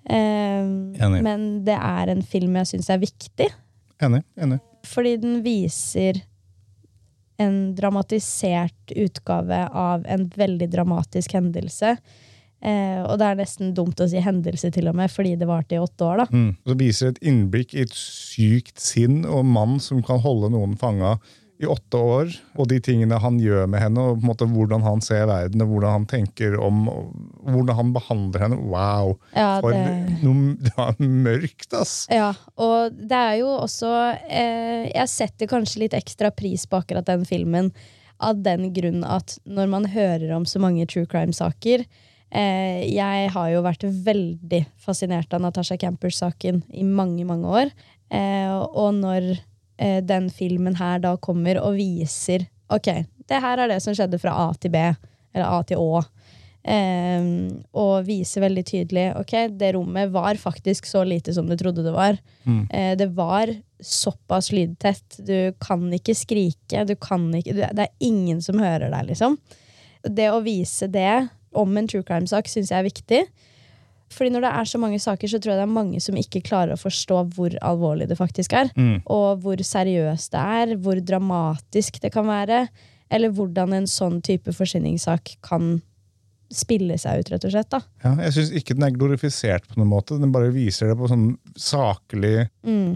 [0.04, 1.22] Enig.
[1.24, 3.48] men det er en film jeg syns er viktig.
[4.04, 4.24] Enig.
[4.36, 4.58] enig.
[4.84, 6.20] Fordi den viser
[7.40, 11.96] en dramatisert utgave av en veldig dramatisk hendelse.
[12.64, 15.76] Eh, og det er nesten dumt å si hendelse, til og med, fordi det varte
[15.76, 16.24] i åtte år.
[16.24, 16.28] da.
[16.32, 16.52] Mm.
[16.64, 21.18] Så viser et innblikk i et sykt sinn og mann som kan holde noen fanga
[21.64, 24.84] i åtte år, og de tingene han gjør med henne, og på en måte hvordan
[24.84, 26.86] han ser verden, og hvordan han tenker om
[27.46, 28.58] hvordan han behandler henne.
[28.72, 29.14] Wow!
[29.36, 31.94] Ja, For det- noe det var mørkt, ass!
[32.12, 33.92] Ja, og det er jo også
[34.28, 37.72] eh, Jeg setter kanskje litt ekstra pris på akkurat den filmen
[38.24, 41.84] av den grunn at når man hører om så mange true crime-saker,
[42.34, 47.74] jeg har jo vært veldig fascinert av Natasha Campers-saken i mange, mange år.
[48.14, 49.28] Eh, og når
[49.78, 52.88] eh, den filmen her da kommer og viser Ok,
[53.30, 54.80] det her er det som skjedde fra A til B,
[55.36, 56.00] eller A til Å.
[56.64, 57.26] Eh,
[57.78, 61.94] og viser veldig tydelig ok, det rommet var faktisk så lite som du trodde det
[61.94, 62.18] var.
[62.72, 63.52] Eh, det var
[63.84, 65.20] såpass lydtett.
[65.28, 66.86] Du kan ikke skrike.
[66.88, 69.38] Du kan ikke, det er ingen som hører deg, liksom.
[70.08, 71.28] Det å vise det
[71.60, 73.22] om en true crime-sak syns jeg er viktig.
[74.14, 76.44] Fordi når det er så mange saker, så tror jeg det er mange som ikke
[76.46, 78.70] klarer å forstå hvor alvorlig det faktisk er.
[79.10, 82.68] Og hvor seriøst det er, hvor dramatisk det kan være.
[83.14, 85.80] Eller hvordan en sånn type forsvinningssak kan
[86.54, 87.70] spille seg ut, rett og slett.
[87.74, 87.80] da.
[88.04, 90.20] Ja, jeg syns ikke den er glorifisert på noen måte.
[90.22, 92.48] Den bare viser det på en sånn saklig,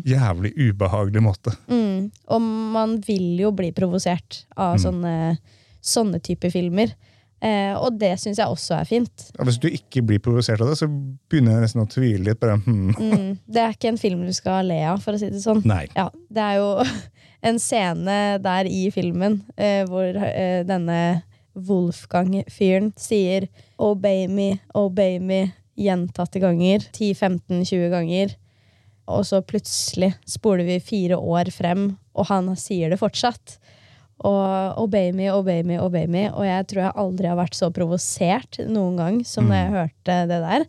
[0.06, 1.56] jævlig ubehagelig måte.
[1.72, 2.12] Mm.
[2.36, 5.40] Og man vil jo bli provosert av sånne,
[5.82, 6.94] sånne type filmer.
[7.38, 9.28] Eh, og det syns jeg også er fint.
[9.36, 12.40] Ja, hvis du ikke blir provosert av det, så begynner jeg nesten å tvile litt.
[12.42, 12.96] Bare, hmm.
[12.98, 13.30] Mm.
[13.46, 15.62] Det er ikke en film du skal le av, for å si det sånn.
[15.70, 15.86] Nei.
[15.98, 16.72] Ja, det er jo
[17.52, 21.00] en scene der i filmen eh, hvor eh, denne
[21.58, 23.48] Wolfgang-fyren sier
[23.82, 26.86] 'obey me, obey me' gjentatte ganger.
[26.94, 28.36] 10-15-20 ganger.
[29.08, 33.58] Og så plutselig spoler vi fire år frem, og han sier det fortsatt.
[34.26, 36.32] Og 'obey me, obey me, obey me'.
[36.34, 40.18] Og jeg tror jeg aldri har vært så provosert noen gang som da jeg hørte
[40.32, 40.66] det der.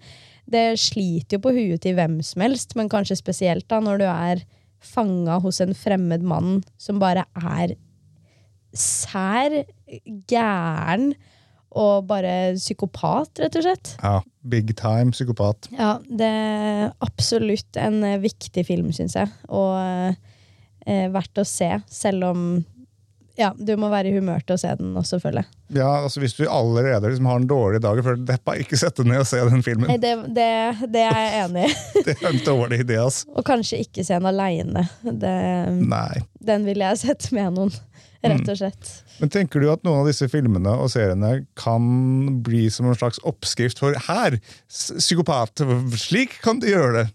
[0.48, 4.06] Det sliter jo på huet til hvem som helst, men kanskje spesielt da når du
[4.08, 4.44] er
[4.80, 7.74] fanga hos en fremmed mann som bare er
[8.76, 9.64] sær,
[10.28, 11.12] gæren
[11.78, 13.92] og bare psykopat, rett og slett.
[14.00, 15.68] Ja, big time psykopat.
[15.76, 19.30] Ja, det er absolutt en eh, viktig film, syns jeg.
[19.52, 19.76] Og
[20.88, 22.48] eh, verdt å se, selv om
[23.38, 25.51] ja, du må være i humør til å se den også, føler jeg.
[25.79, 29.11] Ja, altså Hvis du allerede liksom har en dårlig dag føler deppa, ikke sett deg
[29.12, 29.92] ned og se den filmen.
[30.03, 30.48] Det, det,
[30.90, 31.74] det er jeg enig i.
[32.09, 33.22] Det er en dårlig idé, ass.
[33.37, 34.87] Og kanskje ikke se den aleine.
[35.05, 37.74] Den ville jeg sett med noen,
[38.24, 38.92] rett og slett.
[39.18, 41.85] Men tenker du at noen av disse filmene og seriene kan
[42.46, 44.38] bli som en slags oppskrift for her,
[44.70, 45.62] psykopat,
[45.98, 47.07] slik kan du gjøre det?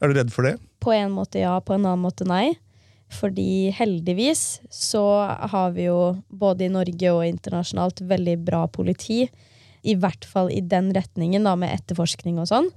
[0.00, 0.56] Er du redd for det?
[0.80, 2.54] På en måte ja, på en annen måte nei.
[3.10, 5.02] Fordi heldigvis så
[5.50, 9.24] har vi jo både i Norge og internasjonalt veldig bra politi.
[9.82, 12.68] I hvert fall i den retningen, da, med etterforskning og sånn.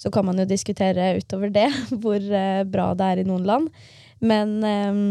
[0.00, 1.68] Så kan man jo diskutere utover det
[2.02, 3.84] hvor eh, bra det er i noen land.
[4.24, 5.02] Men eh,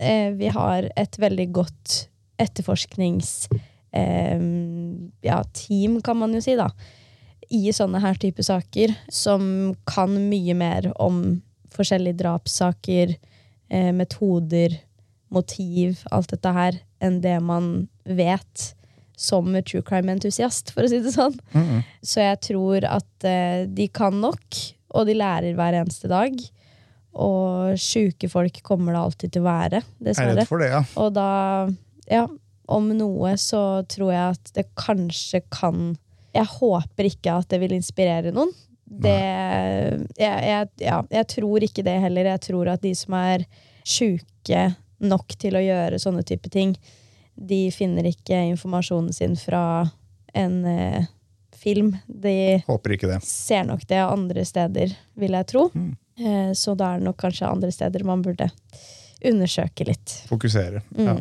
[0.00, 2.06] eh, vi har et veldig godt
[2.42, 3.60] etterforskningsteam,
[3.92, 4.40] Eh,
[5.20, 5.44] ja,
[6.04, 6.70] kan man jo si, da.
[7.52, 11.42] I sånne her type saker, som kan mye mer om
[11.72, 13.14] forskjellige drapssaker,
[13.72, 14.76] eh, metoder,
[15.32, 17.72] motiv, alt dette her, enn det man
[18.04, 18.72] vet
[19.16, 21.36] som true crime-entusiast, for å si det sånn.
[22.02, 24.60] Så jeg tror at eh, de kan nok,
[24.92, 26.36] og de lærer hver eneste dag.
[27.12, 30.46] Og sjuke folk kommer det alltid til å være, er dessverre.
[30.64, 30.82] det, ja.
[31.00, 31.28] Og da,
[32.08, 32.24] ja,
[32.72, 35.92] om noe så tror jeg at det kanskje kan
[36.32, 38.54] Jeg håper ikke at det vil inspirere noen.
[38.92, 39.16] Det
[40.20, 42.28] jeg, jeg, ja, jeg tror ikke det heller.
[42.34, 43.46] Jeg tror at de som er
[43.88, 44.66] sjuke
[45.02, 46.76] nok til å gjøre sånne type ting,
[47.34, 49.88] de finner ikke informasjonen sin fra
[50.36, 51.08] en eh,
[51.56, 51.96] film.
[52.06, 52.60] De
[53.26, 55.68] ser nok det andre steder, vil jeg tro.
[56.20, 58.50] Eh, så da er det nok kanskje andre steder man burde
[59.24, 60.16] undersøke litt.
[60.28, 60.82] Fokusere.
[60.98, 61.16] Ja.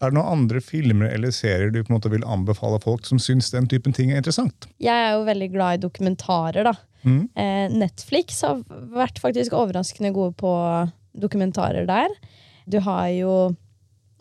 [0.00, 3.18] Er det noen andre filmer eller serier du på en måte vil anbefale folk som
[3.18, 4.68] syns den typen ting er interessant?
[4.78, 6.74] Jeg er jo veldig glad i dokumentarer, da.
[7.08, 8.60] Eh, Netflix har
[8.94, 10.52] vært faktisk overraskende gode på
[11.18, 12.12] dokumentarer der.
[12.68, 13.32] Du har jo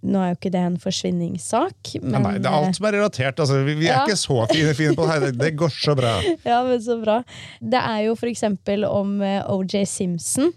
[0.07, 2.93] Nå er jo ikke det en forsvinningssak, Ja, men nei, det er alt som er
[2.99, 3.39] relatert.
[3.41, 4.03] Altså, vi, vi er Ja.
[4.05, 5.31] ikke så fine, fine på det her.
[5.33, 6.11] Det går så bra.
[6.45, 7.15] Ja, men så bra.
[7.59, 10.53] Det er jo for eksempel om eh, OJ Simpson.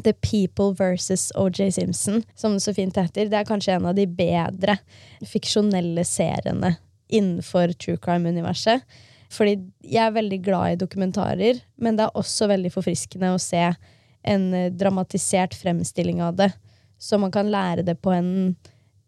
[0.00, 3.28] The People versus OJ Simpson, som det så fint heter.
[3.28, 4.78] Det er kanskje en av de bedre
[5.28, 6.76] fiksjonelle seriene
[7.12, 8.84] innenfor true crime-universet.
[9.32, 13.64] Fordi jeg er veldig glad i dokumentarer, men det er også veldig forfriskende å se
[14.28, 16.50] en eh, dramatisert fremstilling av det.
[17.00, 18.32] Så man kan lære det på en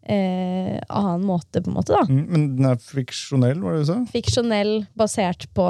[0.03, 1.93] eh, annen måte, på en måte.
[1.95, 2.03] da.
[2.09, 3.99] Mm, Men den er fiksjonell, var det du sa?
[4.11, 5.69] Fiksjonell, basert på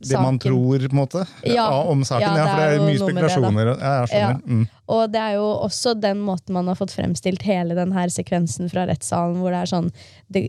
[0.00, 1.26] Det man tror, på en måte?
[1.46, 1.68] Ja.
[1.88, 2.22] om saken.
[2.26, 3.76] Ja, det for det er er jo mye med det.
[4.12, 4.32] Ja.
[4.44, 4.64] Mm.
[4.88, 8.68] Og det er jo også den måten man har fått fremstilt hele den her sekvensen
[8.72, 9.90] fra rettssalen, hvor det er sånn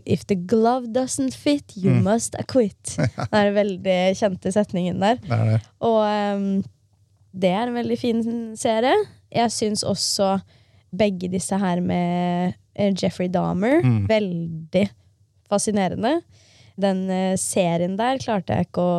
[0.04, 2.02] If the glove doesn't fit, you Mm.
[2.04, 2.96] must acquit.
[2.98, 5.16] Den er veldig kjente setningen der.
[5.22, 5.60] Det er det.
[5.80, 6.02] Og
[6.36, 6.64] um,
[7.32, 8.22] det er en veldig fin
[8.56, 8.94] serie.
[9.32, 10.40] Jeg syns også
[10.96, 14.06] begge disse her med eh, Jeffrey Dahmer Mm.
[14.08, 14.88] veldig
[15.48, 16.20] fascinerende.
[16.76, 18.94] Den eh, serien der klarte jeg ikke å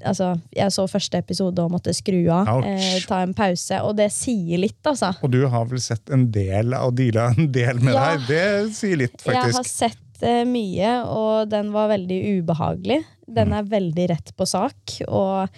[0.00, 2.48] Altså, jeg så første episode og måtte skru av.
[2.64, 3.80] Eh, ta en pause.
[3.84, 5.10] Og det sier litt, altså.
[5.20, 8.14] Og du har vel sett en del og deala en del med Ja.
[8.16, 8.28] det.
[8.30, 9.34] Det sier litt, faktisk.
[9.36, 13.02] Jeg har sett eh, mye, og den var veldig ubehagelig.
[13.28, 13.34] Mm.
[13.36, 14.96] Den er veldig rett på sak.
[15.08, 15.48] Og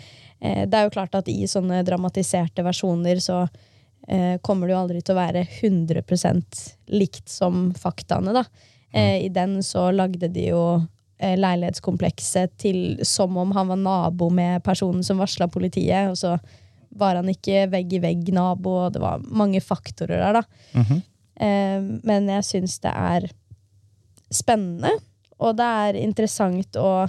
[0.40, 3.44] eh, det er jo klart at i sånne dramatiserte versjoner så
[4.08, 6.02] eh, kommer det jo aldri til å være 100
[6.90, 8.44] likt som faktaene, da.
[8.92, 10.64] Eh, I den så lagde de jo
[11.38, 16.36] leilighetskomplekset til som om han var nabo med personen som varsla politiet, og så
[16.98, 20.80] var han ikke vegg i vegg-nabo, og det var mange faktorer der, da.
[20.80, 21.02] Mhm.
[21.42, 23.30] Eh, men jeg syns det er
[24.32, 24.92] spennende,
[25.40, 27.08] og det er interessant å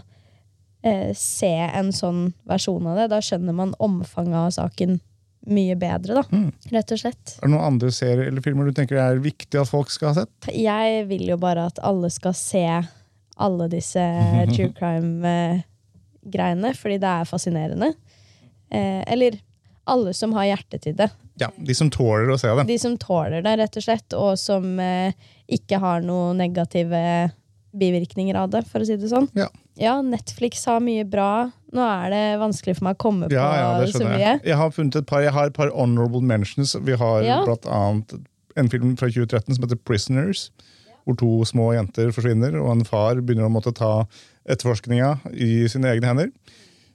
[0.84, 3.10] eh, se en sånn versjon av det.
[3.12, 5.02] Da skjønner man omfanget av saken
[5.43, 6.23] mye bedre, da.
[6.32, 6.52] Mm.
[6.71, 7.36] Rett og slett.
[7.38, 10.23] Er det noen andre serier eller filmer du tenker er viktig at folk skal ha
[10.23, 10.52] sett?
[10.56, 12.63] Jeg vil jo bare at alle skal se
[13.38, 14.04] alle disse
[14.56, 17.93] true crime-greiene, fordi det er fascinerende.
[18.74, 19.39] Eh, eller
[19.89, 21.10] alle som har hjerte til det.
[21.41, 22.67] Ja, De som tåler å se det.
[22.69, 25.13] De som tåler det, rett og slett, og som eh,
[25.52, 27.32] ikke har noen negative
[27.74, 29.28] bivirkninger av det, for å si det sånn.
[29.38, 29.48] Ja.
[29.82, 31.48] Ja, Netflix har mye bra.
[31.74, 34.19] Nå er det vanskelig for meg å komme Ja, på ja, det så mye.
[34.22, 34.41] jeg.
[34.46, 36.76] Jeg har funnet et par, jeg har et par honorable mentions.
[36.86, 37.39] Vi har Ja.
[37.48, 38.13] blant annet
[38.56, 40.52] en film fra 2013 som heter Prisoners.
[41.04, 44.06] Hvor to små jenter forsvinner, og en far begynner å måtte ta
[44.50, 46.30] etterforskninga i sine egne hender.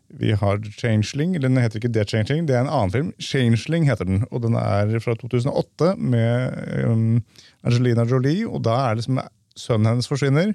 [0.08, 1.34] Vi har Changeling.
[1.36, 3.10] eller Den heter ikke The Changeling, det er en annen film.
[3.20, 7.22] Changeling heter den, og den er fra 2008 med um,
[7.64, 8.48] Angelina Jolie.
[8.48, 9.20] Og da er det som
[9.56, 10.54] sønnen hennes forsvinner,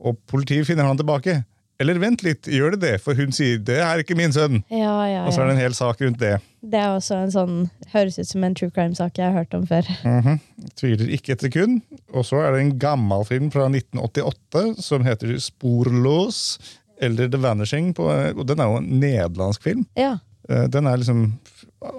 [0.00, 1.42] og politiet finner han tilbake.
[1.78, 3.00] Eller vent litt, gjør det det?
[3.04, 4.62] For hun sier 'det er ikke min sønn'.
[4.70, 6.40] Ja, ja, Og så er det en hel sak rundt det.
[6.64, 9.66] Det er også en sånn Høres ut som en true crime-sak jeg har hørt om
[9.66, 9.82] før.
[10.04, 10.40] Mhm.
[10.76, 11.82] Tviler ikke et sekund.
[12.14, 16.58] Og så er det en gammel film fra 1988 som heter 'Sporlås'.
[16.98, 17.92] eller The Vanishing.
[17.94, 18.04] På,
[18.38, 19.86] og den er jo en nederlandsk film.
[19.96, 20.18] Ja.
[20.48, 21.34] Eh, Den er liksom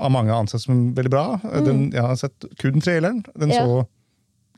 [0.02, 1.40] av mange ansett som veldig bra.
[1.44, 3.24] Eh, Den, jeg har sett kun traileren.
[3.38, 3.54] Den Mm.
[3.54, 3.62] Ja.
[3.66, 3.88] så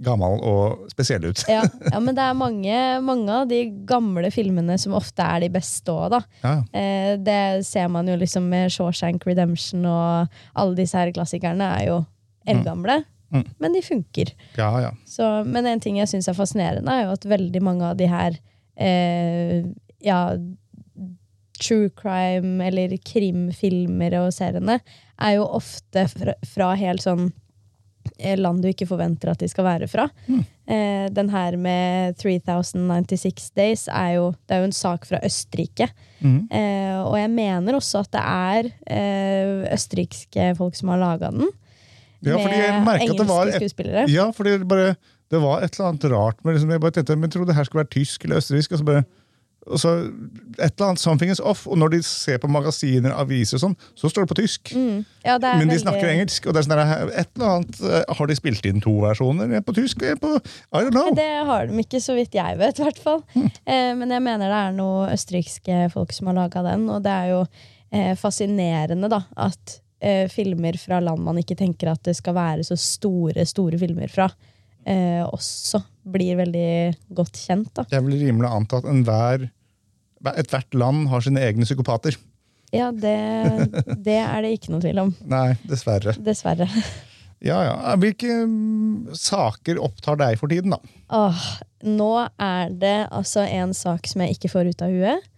[0.05, 1.41] gammel og spesiell ut.
[1.51, 1.61] Ja,
[1.93, 5.91] ja, men det er mange, mange av de gamle filmene som ofte er de beste
[5.91, 6.21] òg, da.
[6.43, 6.53] Ja.
[6.71, 11.87] Eh, det ser man jo liksom med Shawshank Redemption og alle disse her klassikerne er
[11.91, 12.01] jo
[12.49, 13.43] eldgamle, Mm.
[13.61, 14.31] men de funker.
[14.57, 14.87] ja, ja.
[15.05, 18.07] Så, men en ting jeg syns er fascinerende, er jo at veldig mange av de
[18.09, 18.39] her
[18.73, 19.67] eh,
[20.01, 20.23] ja,
[21.61, 24.79] true crime eller krimfilmer og seriene
[25.21, 27.27] er jo ofte fra, fra helt sånn
[28.39, 30.07] land du ikke forventer at de skal være fra.
[30.29, 35.89] Eh, den her med 3096 Days er jo, det er jo en sak fra Østerrike.
[36.21, 36.47] Mm.
[36.51, 41.47] Eh, og jeg mener også at det er eh, østerrikske folk som har laga den.
[42.21, 44.05] Ja, med at det var engelske et- skuespillere.
[44.11, 44.95] Ja, fordi det, bare,
[45.31, 47.63] det var et eller annet rart med liksom, Jeg bare tenkte, men trodde det her
[47.63, 48.71] skulle være tysk eller østerriksk.
[48.75, 49.03] Og så bare,
[49.69, 49.91] og så
[50.59, 51.65] et eller annet, something is off.
[51.67, 54.71] Og når de ser på magasiner, aviser og sånn, så står det på tysk.
[54.75, 55.05] Mm.
[55.25, 56.47] Ja, det Men de veldig- snakker engelsk.
[56.47, 59.53] Og det er sånn der, et eller annet, eh, Har de spilt inn to versjoner?
[59.55, 61.13] En på tysk og en på I don't know.
[61.15, 62.75] Det har de ikke, så vidt jeg vet.
[62.79, 63.23] hvert fall.
[63.35, 67.11] Eh, men jeg mener det er noen østerrikske folk som har laga den, og det
[67.11, 67.41] er jo
[67.91, 72.63] eh, fascinerende da, at eh, filmer fra land man ikke tenker at det skal være
[72.63, 74.29] så store, store filmer fra,
[74.85, 77.73] eh, også blir veldig godt kjent.
[77.73, 77.83] da.
[77.91, 79.49] Jeg vil rimelig anta at enhver
[80.35, 82.17] Ethvert land har sine egne psykopater.
[82.75, 83.15] Ja, det,
[84.05, 85.13] det er det ikke noe tvil om.
[85.29, 86.13] Nei, dessverre.
[86.21, 86.69] Dessverre.
[87.39, 87.95] Ja, ja.
[87.95, 90.79] Hvilke mm, saker opptar deg for tiden, da?
[91.15, 91.43] Åh,
[91.87, 95.29] nå er det altså en sak som jeg ikke får ut av huet,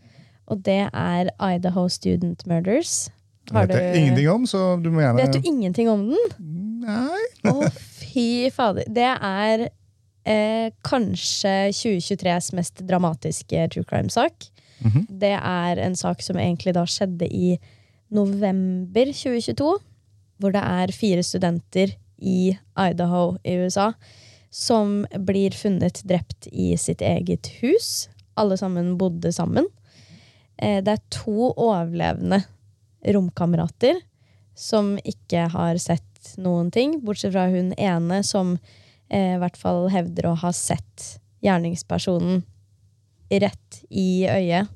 [0.51, 3.11] og det er Idaho Student Murders.
[3.51, 6.33] Har vet jeg ingenting om, så du må gjerne Vet du ingenting om den?
[6.81, 7.21] Nei.
[7.51, 7.69] Å,
[8.01, 8.87] fy fader.
[8.89, 9.67] Det er
[10.25, 14.49] eh, kanskje 2023s mest dramatiske true crime-sak.
[14.81, 15.05] Mhm.
[15.09, 17.59] Det er en sak som egentlig da skjedde i
[18.09, 19.77] november 2022.
[20.41, 23.91] Hvor det er fire studenter i Idaho i USA
[24.51, 28.09] som blir funnet drept i sitt eget hus.
[28.35, 29.67] Alle sammen bodde sammen.
[30.57, 32.43] Eh, det er to overlevende
[33.15, 34.01] romkamerater
[34.55, 38.57] som ikke har sett noen ting, bortsett fra hun ene som
[39.09, 42.43] eh, i hvert fall hevder å ha sett gjerningspersonen
[43.39, 44.69] rett i øyet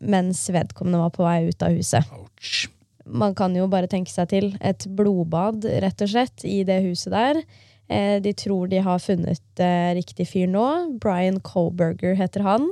[0.00, 2.12] mens vedkommende var på vei ut av huset.
[2.16, 2.68] Ouch.
[3.10, 7.12] Man kan jo bare tenke seg til et blodbad, rett og slett, i det huset
[7.12, 7.42] der.
[7.90, 10.66] Eh, de tror de har funnet eh, riktig fyr nå.
[11.02, 12.70] Brian Colberger heter han.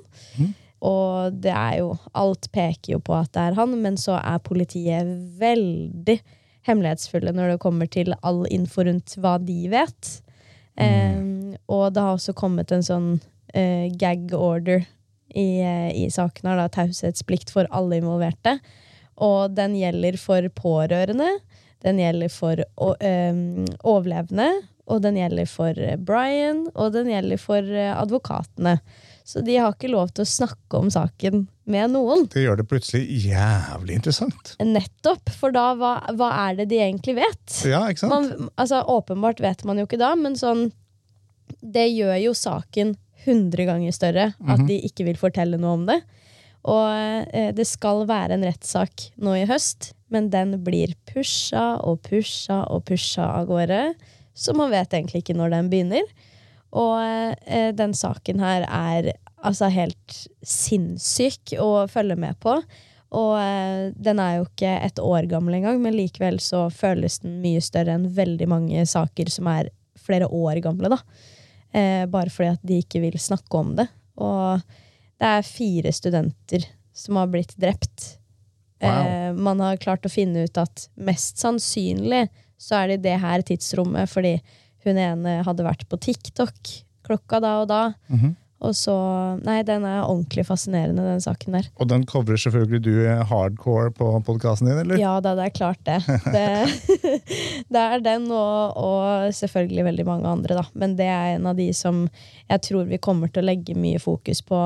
[0.78, 4.44] Og det er jo Alt peker jo på at det er han, men så er
[4.44, 5.08] politiet
[5.40, 6.20] veldig
[6.68, 10.12] hemmelighetsfulle når det kommer til all info rundt hva de vet.
[10.78, 11.18] Eh,
[11.66, 13.10] og det har også kommet en sånn
[13.56, 14.86] eh, gag order
[15.38, 15.48] i,
[15.94, 16.50] i saken.
[16.50, 18.58] Har da taushetsplikt for alle involverte.
[19.24, 21.30] Og den gjelder for pårørende,
[21.86, 24.48] den gjelder for å, øhm, overlevende,
[24.88, 28.78] og den gjelder for Brian, og den gjelder for eh, advokatene.
[29.28, 32.24] Så de har ikke lov til å snakke om saken med noen.
[32.32, 34.54] Det gjør det plutselig jævlig interessant.
[34.64, 37.58] Nettopp, for da hva, hva er det de egentlig vet?
[37.68, 38.14] Ja, ikke sant?
[38.14, 40.70] Man, altså, åpenbart vet man jo ikke da, men sånn
[41.60, 42.94] Det gjør jo saken
[43.28, 46.00] 100 ganger større at de ikke vil fortelle noe om det.
[46.68, 46.88] Og
[47.36, 52.64] eh, det skal være en rettssak nå i høst, men den blir pusha og pusha
[52.72, 53.82] og pusha av gårde.
[54.38, 56.10] Så man vet egentlig ikke når den begynner.
[56.76, 56.98] Og
[57.46, 62.58] eh, den saken her er altså helt sinnssyk å følge med på.
[63.16, 67.38] Og eh, den er jo ikke et år gammel engang, men likevel så føles den
[67.44, 69.72] mye større enn veldig mange saker som er
[70.08, 70.92] flere år gamle.
[70.92, 71.00] da.
[71.72, 73.88] Eh, bare fordi at de ikke vil snakke om det.
[74.16, 74.62] Og
[75.18, 76.64] det er fire studenter
[76.96, 78.14] som har blitt drept.
[78.82, 78.90] Wow.
[78.90, 82.26] Eh, man har klart å finne ut at mest sannsynlig
[82.58, 84.38] så er det i det her tidsrommet, fordi
[84.86, 86.74] hun ene hadde vært på TikTok
[87.06, 87.82] klokka da og da.
[88.10, 88.36] Mhm.
[88.58, 88.94] Og så
[89.46, 91.68] Nei, den er ordentlig fascinerende, den saken der.
[91.78, 92.92] Og den covrer selvfølgelig du
[93.30, 94.98] hardcore på podkasten din, eller?
[94.98, 96.00] Ja da, det er klart det.
[96.34, 97.12] Det,
[97.72, 100.66] det er den og, og selvfølgelig veldig mange andre, da.
[100.74, 102.06] Men det er en av de som
[102.48, 104.62] jeg tror vi kommer til å legge mye fokus på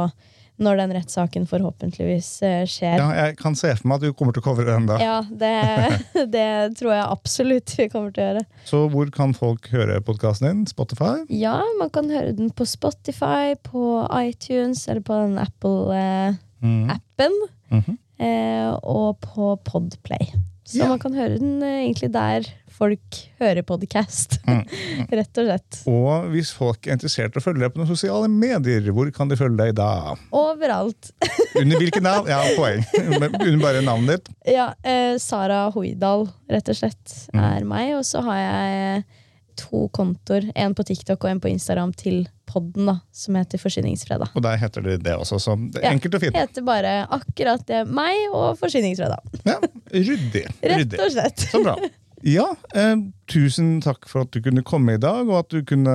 [0.63, 2.99] når den rettssaken forhåpentligvis eh, skjer.
[3.01, 4.99] Ja, jeg kan se for meg at du kommer til å covre den da.
[5.03, 5.53] Ja, det,
[6.35, 6.45] det
[6.79, 8.45] tror jeg absolutt vi kommer til å gjøre.
[8.69, 10.63] Så hvor kan folk høre podkasten din?
[10.71, 11.25] Spotify?
[11.33, 17.37] Ja, man kan høre den på Spotify, på iTunes eller på den Apple-appen.
[17.73, 17.99] Mhm.
[18.23, 20.29] eh, og på Podplay.
[20.69, 20.89] Så Ja.
[20.89, 22.47] man kan høre den eh, egentlig der
[22.77, 24.39] folk hører podcast.
[24.49, 24.63] Mm,
[25.19, 25.79] Rett og slett.
[25.91, 29.31] Og hvis folk er interessert i å følge deg på noen sosiale medier, hvor kan
[29.33, 29.89] de følge deg da?
[30.35, 31.13] Overalt.
[31.61, 32.29] Under hvilket navn?
[32.33, 32.85] Ja, poeng.
[33.03, 34.31] Under bare navnet ditt.
[34.57, 37.41] Ja, eh, Sara Hoidal, rett og slett, Mm.
[37.45, 37.95] er meg.
[37.97, 39.05] Og så har jeg
[39.61, 44.33] to kontoer, en på TikTok og en på Instagram, til podden, da, som heter Forsyningsfredag.
[44.37, 46.37] Og der heter det det også, så det er Ja, enkelt og fint.
[46.37, 47.83] Heter bare akkurat det.
[47.89, 49.21] Meg og Forsyningsfredag.
[49.49, 49.59] Ja,
[49.93, 50.47] ryddig.
[50.65, 51.47] Rett og slett.
[51.53, 51.77] Så bra.
[52.23, 52.45] Ja,
[52.79, 52.95] eh,
[53.27, 55.95] tusen takk for at du kunne komme i dag, og at du kunne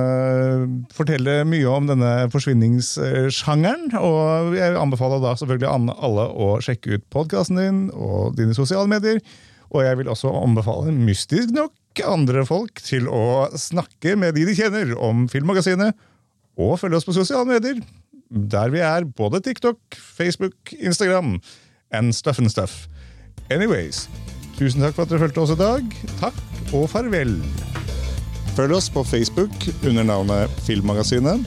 [0.92, 3.94] fortelle mye om denne forsvinningssjangeren.
[3.96, 9.22] Og jeg anbefaler da selvfølgelig alle å sjekke ut podkasten din og dine sosiale medier.
[9.72, 11.72] Og jeg vil også anbefale, mystisk nok,
[12.04, 15.96] andre folk til å snakke med de de kjenner om Filmmagasinet,
[16.60, 17.80] og følge oss på sosiale medier,
[18.28, 21.38] der vi er både TikTok, Facebook, Instagram
[21.90, 22.86] and stuff and stuff.
[23.50, 24.08] Anyways,
[24.58, 25.98] tusen takk for at dere fulgte oss i dag.
[26.18, 27.36] Takk og farvel.
[28.56, 31.46] Følg oss på Facebook under navnet Filmmagasinet,